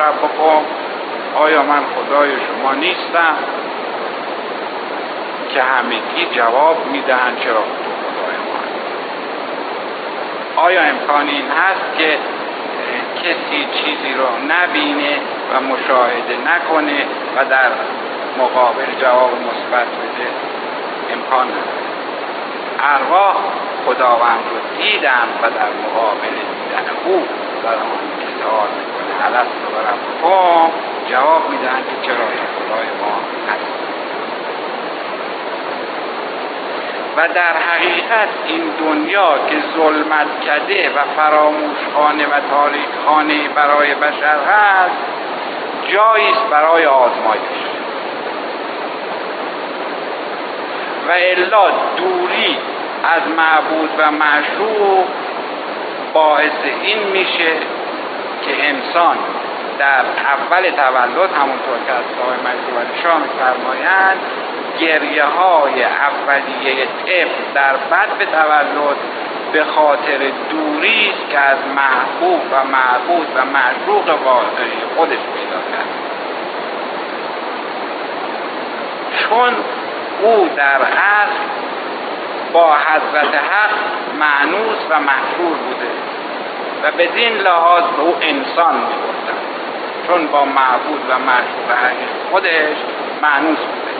[0.00, 0.62] ربکم
[1.34, 3.36] آیا من خدای شما نیستم
[5.54, 8.60] که همگی جواب می‌دهند چرا تو خدای ما
[10.62, 12.18] آیا امکان این هست که
[13.16, 15.18] کسی چیزی رو نبینه
[15.52, 17.04] و مشاهده نکنه
[17.36, 17.70] و در
[18.38, 20.28] مقابل جواب مثبت بده؟
[21.12, 21.90] امکان نداره
[22.82, 23.36] ارواح
[23.86, 27.26] خداوند رو دیدن و در مقابل دیدن او
[27.64, 27.68] و
[28.46, 29.98] آن علت رو برم
[31.10, 33.80] جواب میدن که چرا خدای ما هست.
[37.16, 44.96] و در حقیقت این دنیا که ظلمت کده و فراموشخانه و تاریکخانه برای بشر هست
[45.88, 47.60] جایی است برای آزمایش.
[51.08, 52.58] و الا دوری
[53.04, 55.04] از معبود و معشوق
[56.14, 57.52] باعث این میشه
[58.42, 59.16] که انسان
[59.78, 60.04] در
[60.34, 64.20] اول تولد همونطور که از صاحب مجدی شاه میفرمایند
[64.80, 68.96] گریه های اولیه طفل در بد به تولد
[69.52, 70.18] به خاطر
[70.50, 75.88] دوری که از محبوب و معبود و معشوق واقعی خودش پیدا کرد.
[79.18, 79.54] چون
[80.22, 81.40] او در اصل
[82.52, 83.70] با حضرت حق
[84.18, 85.90] معنوس و محشور بوده.
[86.82, 89.38] و بدین لحاظ به او انسان می‌گفتن
[90.06, 91.96] چون با معبود و معشوق
[92.30, 92.76] خودش
[93.22, 93.90] معنوس بوده.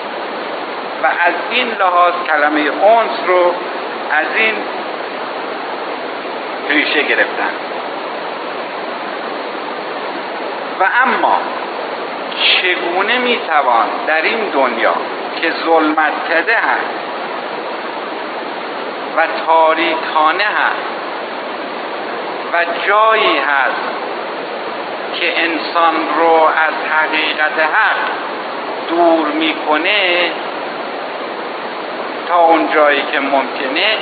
[1.02, 3.54] و از این لحاظ کلمه اونس رو
[4.10, 4.54] از این
[6.68, 7.50] ریشه گرفتن.
[10.80, 11.38] و اما
[12.42, 14.94] چگونه می‌توان در این دنیا
[15.40, 17.00] که ظلمت کده هست
[19.16, 20.99] و تاریکانه هست
[22.52, 23.82] و جایی هست
[25.14, 27.96] که انسان رو از حقیقت حق
[28.88, 30.30] دور می‌کنه
[32.28, 33.98] تا اون جایی که ممکنه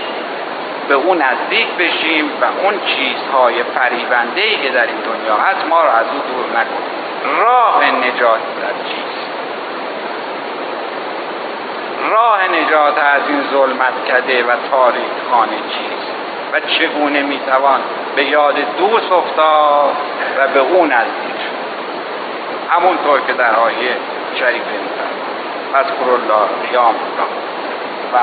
[0.88, 5.82] به اون نزدیک بشیم و اون چیزهای فریبنده ای که در این دنیا هست ما
[5.82, 6.98] رو از او دور نکنیم
[7.41, 9.28] راه نجات در چیست؟
[12.10, 16.12] راه نجات از این ظلمت کده و تاریک خانه چیست؟
[16.53, 17.80] و چگونه می‌توان
[18.18, 19.96] به یاد دوست افتاد
[20.38, 21.40] و به او نزدیک
[22.70, 23.96] همونطور که در آیه
[24.34, 25.28] شریف میفرماید.
[25.72, 26.94] پس الله قیام
[28.12, 28.18] و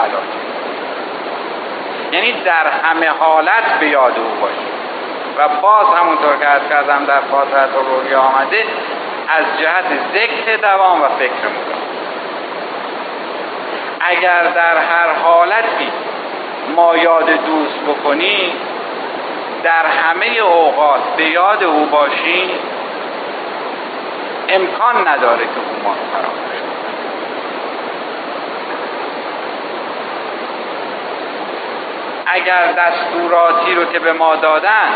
[2.16, 4.75] یعنی در همه حالت به یاد او باشید.
[5.38, 8.63] و باز همونطور که از کردم در فاتحت روی آمده
[9.27, 11.81] از جهت ذکر دوام و فکر مدام.
[14.00, 15.91] اگر در هر حالتی
[16.75, 18.51] ما یاد دوست بکنیم
[19.64, 22.50] در همه اوقات به یاد او باشیم
[24.50, 26.56] امکان نداره که او ما فراموش
[32.26, 34.94] اگر دستوراتی رو که به ما دادن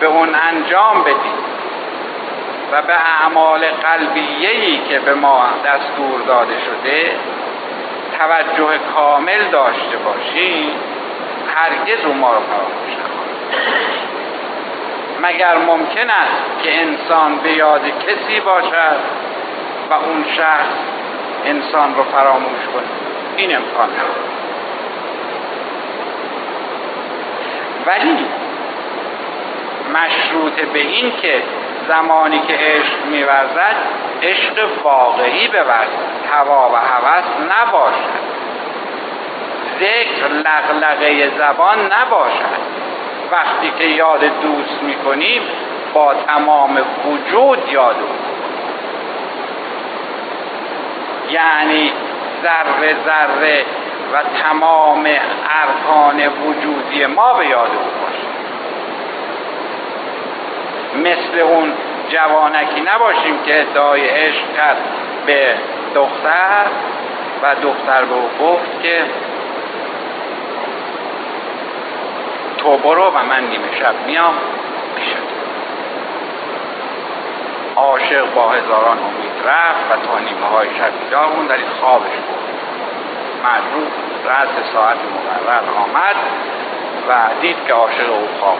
[0.00, 1.38] به اون انجام بدیم
[2.72, 7.16] و به اعمال قلبیهی که به ما دستور داده شده
[8.18, 10.70] توجه کامل داشته باشیم
[11.58, 12.96] هرگز او ما رو فراموش
[15.22, 18.96] مگر ممکن است که انسان به یاد کسی باشد
[19.90, 20.74] و اون شخص
[21.44, 22.88] انسان رو فراموش کنه؟
[23.36, 24.28] این امکان نداره
[27.86, 28.26] ولی
[29.94, 31.42] مشروط به این که
[31.88, 33.76] زمانی که عشق میورزد
[34.22, 35.88] عشق واقعی بورزد
[36.32, 38.37] هوا و هوس نباشد.
[39.80, 42.78] ذکر لغلقه زبان نباشد.
[43.30, 45.42] وقتی که یاد دوست می‌کنیم
[45.94, 47.96] با تمام وجود یاد
[51.30, 51.92] یعنی
[52.42, 53.64] ذره ذره
[54.12, 55.06] و تمام
[55.62, 57.98] ارکان وجودی ما به یاد او
[61.00, 61.72] مثل اون
[62.08, 64.76] جوانکی نباشیم که ادعای عشق کرد
[65.26, 65.54] به
[65.94, 66.66] دختر
[67.42, 69.02] و دختر به گفت که
[72.68, 74.34] تو برو و من نیمه شب میام.
[74.96, 75.16] پیشت
[77.76, 82.38] عاشق با هزاران امید رفت و تا نیمه های شب بیدار در این خوابش بود.
[83.44, 83.88] مجبور
[84.24, 86.16] رأس ساعت مقرر آمد
[87.08, 88.58] و دید که عاشق او خواب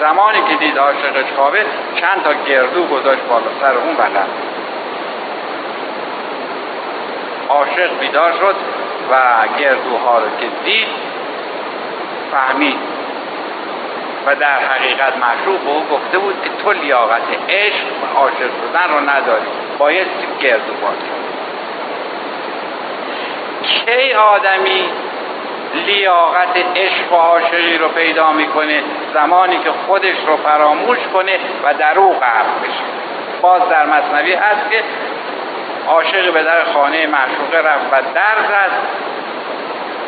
[0.00, 1.66] زمانی که دید عاشقش خوابه
[2.00, 4.30] چند تا گردو گذاشت بالا سر اون بلند
[7.48, 8.56] عاشق بیدار شد
[9.10, 9.14] و
[9.58, 11.11] گردوها رو که دید
[12.32, 12.78] فهمید
[14.26, 15.14] و در حقیقت
[15.64, 19.46] به او گفته بود که تو لیاقت عشق و عاشق شدن رو نداری.
[19.78, 20.06] باید
[20.40, 20.96] گردو باد
[23.62, 24.84] کی آدمی
[25.74, 28.82] لیاقت عشق و عاشقی رو پیدا می‌کنه؟
[29.14, 32.84] زمانی که خودش رو فراموش کنه و در او غرق بشه.
[33.40, 34.82] باز در مصنوی هست که
[35.88, 38.36] عاشق به در خانه معشوقه رفت و در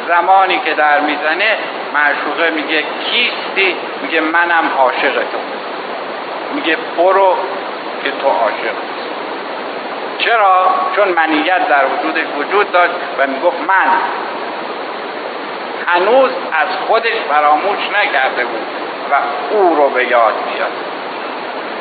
[0.08, 1.58] زمانی که در می‌زنه
[1.94, 5.38] معشوقه میگه کیستی؟ میگه منم عاشق تو.
[6.54, 7.36] میگه برو
[8.04, 8.74] که تو عاشق
[10.18, 13.86] چرا؟ چون منیت در وجودش وجود داشت و می‌گفت من.
[15.86, 18.66] هنوز از خودش فراموش نکرده بود
[19.10, 19.14] و
[19.54, 20.72] او رو به یاد بیاد.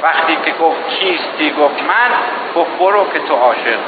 [0.03, 2.09] وقتی که گفت کیستی گفت من
[2.55, 3.79] گفت برو که تو عاشق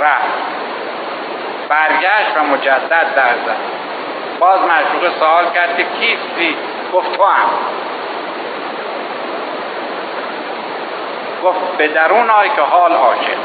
[0.00, 0.50] رفت.
[1.68, 3.89] برگشت و مجدد در زد
[4.40, 6.56] باز معشوقه سوال کرد که کیستی؟
[6.92, 7.48] گفت تو هم.
[11.44, 13.38] گفت به درون آی که حال عاشق.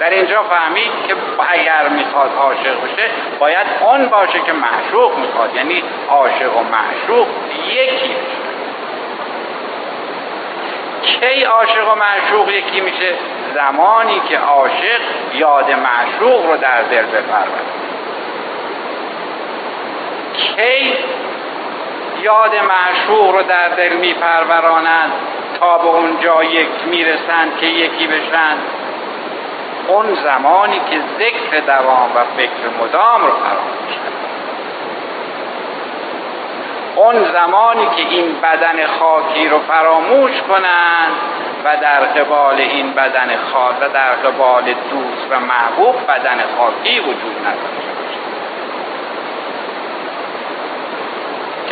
[0.00, 1.14] در اینجا فهمید که
[1.48, 5.54] اگر می‌خواد عاشق بشه باید اون باشه که معشوق می‌خواد.
[5.54, 7.28] یعنی عاشق و معشوق
[7.68, 8.14] یکی
[11.02, 13.14] کی عاشق و معشوق یکی میشه؟
[13.54, 15.00] زمانی که عاشق
[15.34, 17.71] یاد معشوق رو در دل بپرورد
[20.56, 20.94] کی
[22.22, 25.12] یاد معشوق رو در دل میپرورانند
[25.60, 28.56] تا به اونجا یک می‌رسند که یکی بشن.
[29.88, 33.92] اون زمانی که ذکر دوام و فکر مدام رو فراموش
[36.96, 41.12] اون زمانی که این بدن خاکی رو فراموش کنند
[41.64, 47.36] و در قبال این بدن خاک و در قبال دوست و محبوب بدن خاکی وجود
[47.46, 47.92] نداشته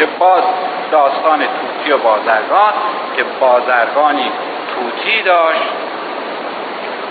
[0.01, 0.43] که باز
[0.91, 2.73] داستان توتی و بازرگان
[3.17, 4.31] که بازرگانی
[4.75, 5.73] توتی داشت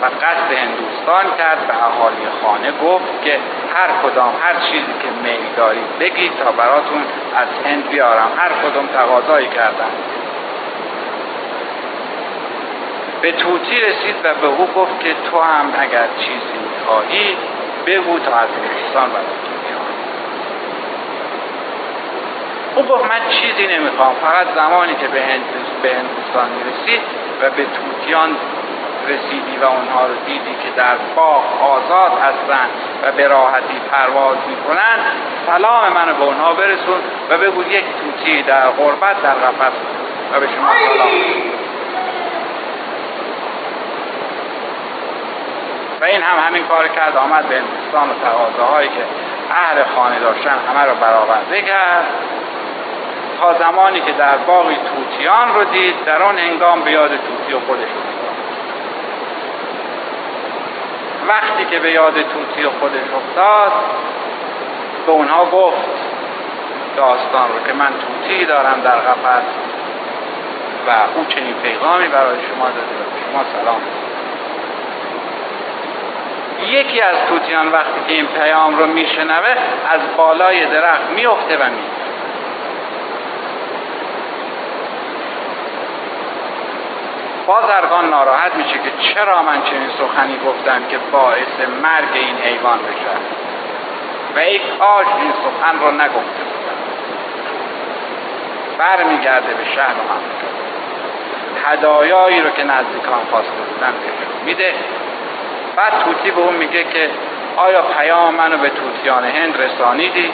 [0.01, 3.39] و قصد هندوستان کرد به اهالی خانه گفت که
[3.75, 7.01] هر کدام هر چیزی که میل دارید بگید تا براتون
[7.35, 8.31] از هند بیارم.
[8.37, 9.91] هر کدام تقاضایی کردم
[13.21, 17.35] به توتی رسید و به او گفت که تو هم اگر چیزی می‌خواهی
[17.85, 19.48] بگو تا از هندوستان براتون.
[22.75, 24.15] او گفت من چیزی نمی‌خوام.
[24.21, 27.01] فقط زمانی که به هندوستان می‌رسید
[27.41, 28.37] و به توتیان
[29.07, 32.69] رسیدی و اونها رو دیدی که در باغ آزاد هستند
[33.03, 34.99] و به راحتی پرواز می‌کنند
[35.45, 36.99] سلام منو به اونها برسون
[37.29, 39.73] و بگو یک توتی در غربت در قفس
[40.33, 41.09] و به شما سلام.
[46.01, 49.03] و این هم همین کار کرد آمد به هندوستان و تقاضاهایی که
[49.51, 52.05] اهل خانه داشتن همه رو برآورده کرد.
[53.39, 57.59] تا زمانی که در باقی توتیان رو دید در آن هنگام به یاد توتی و
[57.59, 57.87] خودش
[61.27, 63.71] وقتی که به یاد توتی و خودش افتاد
[65.05, 65.87] به اونها گفت
[66.97, 69.43] داستان رو که من توتی دارم در قفس
[70.87, 72.95] و او چنین پیغامی برای شما داده
[73.31, 73.81] شما سلام
[76.67, 79.55] یکی از توتیان وقتی که این پیام رو میشنوه
[79.89, 81.98] از بالای درخت میفته و می
[87.49, 93.15] بازرگان ناراحت میشه که چرا من چنین سخنی گفتم که باعث مرگ این حیوان بشه.
[94.35, 96.79] و ای کاش این سخن رو نگفته بودم.
[98.77, 103.93] برمیگرده به شهر و هدایایی رو که نزدیکان خواسته بودن
[104.45, 104.73] میده.
[105.75, 107.09] بعد توتی به اون میگه که
[107.57, 110.33] آیا پیام منو به توتیان هند رسانیدی؟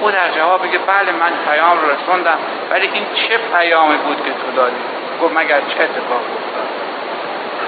[0.00, 2.38] او در جواب بگه بله من پیام رو رسوندم
[2.70, 4.76] ولی این چه پیامی بود که تو دادی؟
[5.22, 6.68] گفت مگر چه اتفاق افتاد؟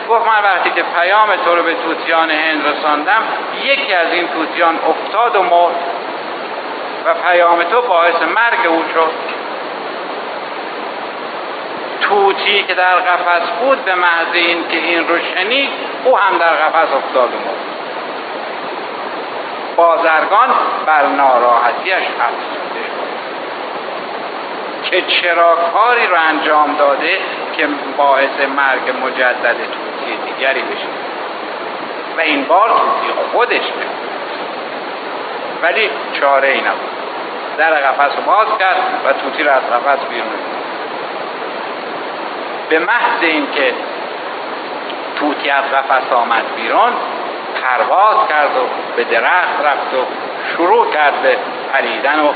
[0.09, 3.23] گفت من وقتی که پیام تو رو به توتیان هند رساندم
[3.63, 5.75] یکی از این توتیان افتاد و مرد
[7.07, 9.41] و پیام تو باعث مرگ او شد.
[12.01, 15.71] توتی که در قفس بود به محض این که این رو شنید
[16.05, 17.70] او هم در قفس افتاد و مرد.
[19.81, 20.49] بازرگان
[20.87, 22.85] بر ناراحتیش افزوده
[24.85, 27.19] که چرا کاری رو انجام داده
[27.57, 30.87] که باعث مرگ مجدد توتی دیگری بشه.
[32.17, 33.89] و این بار توتی خودش بشه
[35.63, 36.91] ولی چاره ای نبود.
[37.59, 40.29] در قفس رو باز کرد و توتی رو از قفس بیرون
[42.69, 43.75] به محض اینکه
[45.17, 46.93] توتی از قفس آمد بیرون
[47.63, 48.61] پرواز کرد و
[48.97, 50.05] به درخت رفت و
[50.57, 51.37] شروع کرد به
[51.73, 52.33] پریدن و